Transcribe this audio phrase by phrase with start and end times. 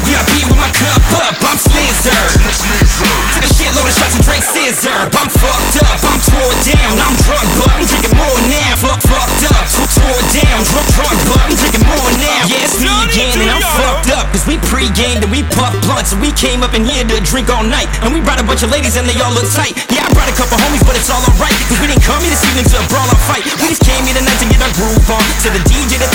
[0.00, 2.32] me VIP with my cup up, I'm slizzerd.
[3.34, 5.12] Took a shitload of shots and drank sizzurp.
[5.12, 8.72] I'm fucked up, I'm tore down, I'm drunk, but I'm drinking more now.
[8.80, 12.42] Fuck, fucked up, tore down, drunk, drunk, but I'm drinking more now.
[12.48, 16.12] Yeah, it's me again, and I'm fucked up, cause we pre-gamed and we puffed blunts,
[16.12, 17.88] and we came up in here to drink all night.
[18.04, 19.76] And we brought a bunch of ladies, and they all look tight.
[19.92, 22.32] Yeah, I brought a couple homies, but it's all alright, cause we didn't come here
[22.32, 23.44] this evening to brawl or fight.
[23.60, 25.24] We just came here tonight to get our groove on.
[25.44, 26.08] To the DJ to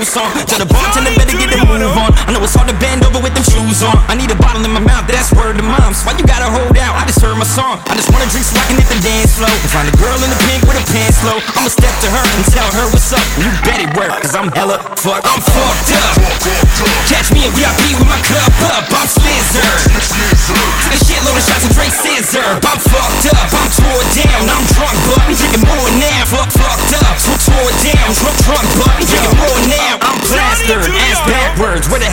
[0.00, 0.32] a cool song.
[0.32, 2.12] To the bartender better get the move on.
[2.24, 3.96] I know it's hard to bend over with them shoes on.
[4.08, 6.02] I need a bottle in my mouth, that's word to moms.
[6.04, 6.96] Why you gotta hold out?
[6.96, 7.80] I just heard my song.
[7.84, 9.52] I just wanna drink so I can hit the dance floor.
[9.68, 11.36] Find a girl in the pink with her pants low.
[11.56, 13.24] I'ma step to her and tell her what's up.
[13.36, 15.28] You bet it work, cause I'm hella fucked.
[15.28, 16.16] I'm fucked up.
[17.10, 18.84] Catch me a VIP with my cup up.
[18.88, 20.89] I'm slizzerd.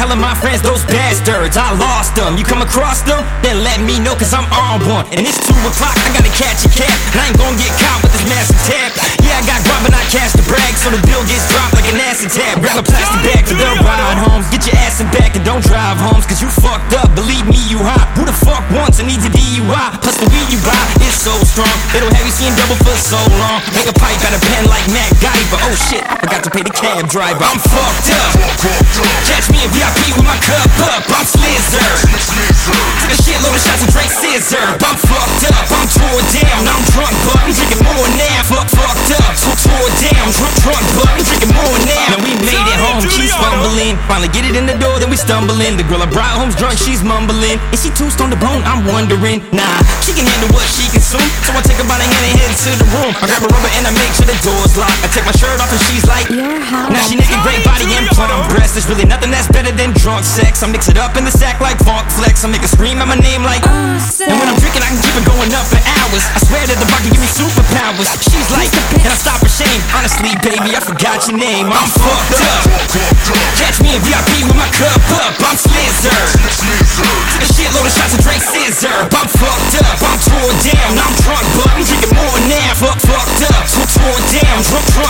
[0.08, 1.60] Are my friends, those bastards?
[1.60, 2.40] I lost them.
[2.40, 3.20] You come across them?
[3.44, 5.04] Then let me know, cause I'm on one.
[5.12, 6.96] And it's 2 o'clock, I gotta catch a cab.
[7.12, 8.96] And I ain't gonna get caught with this massive tab.
[9.20, 10.80] Yeah, I got guap, but I cash the brag.
[10.80, 12.64] So the bill gets dropped like an acid tab.
[12.64, 14.48] Grab a plastic bag for the ride home.
[14.48, 17.12] Get your ass in back and don't drive homes, cause you fucked up.
[17.12, 18.08] Believe me, you hot.
[18.16, 20.00] Who the fuck wants and needs a DUI?
[20.00, 21.76] Plus the weed you buy is so strong.
[21.92, 23.60] It'll have you seeing double for so long.
[23.76, 25.60] Make a pipe out of pen like MacGyver.
[25.68, 27.44] Oh shit, I forgot to pay the cab driver.
[27.44, 28.47] I'm fucked up.
[34.48, 34.80] Drank sizzurp.
[34.80, 35.68] I'm fucked up.
[35.68, 36.64] I'm tore down.
[36.68, 38.40] I'm drunk, but I'm drinking more now.
[38.48, 39.34] Fuck, fucked up.
[39.36, 40.28] So tore down.
[40.32, 42.08] Drunk, drunk, but I'm drinking more now.
[42.16, 43.04] Now we made it home.
[43.12, 44.00] She's fumbling.
[44.08, 45.76] Finally get it in the door, then we stumbling.
[45.76, 46.80] The girl I brought home's drunk.
[46.80, 47.60] She's mumbling.
[47.76, 48.64] Is she too stoned to bone?
[48.64, 49.44] I'm wondering.
[49.52, 51.24] Nah, she can handle what she consume.
[51.44, 53.12] So I take her by the hand and head to the room.
[53.20, 55.00] I grab a rubber and I make sure the door's locked.
[55.04, 56.92] I take my shirt off and she's like, You're hot.
[56.92, 58.80] now she naked, great body and plump breasts.
[58.80, 60.64] There's really nothing that's better than drunk sex.
[60.64, 62.44] I mix it up in the sack like funk flex.
[62.44, 62.72] I make her
[65.48, 66.28] can up for hours.
[66.36, 68.12] I swear that the vodka give me superpowers.
[68.20, 68.68] She's like,
[69.00, 69.80] and I stop for shame.
[69.96, 71.72] Honestly, baby, I forgot your name.
[71.72, 72.68] I'm fucked up.
[73.56, 75.40] Catch me in VIP with my cup up.
[75.40, 76.28] I'm slizzerd.
[76.36, 79.08] Took a shitload of shots and drank sizzurp.
[79.08, 79.98] I'm fucked up.
[80.04, 80.92] I'm tore down.
[81.00, 82.72] I'm drunk, but I'm drinking more now.
[82.76, 83.64] Fuck, fucked up.
[83.72, 84.58] So tore down.
[84.68, 85.07] Drunk, drunk,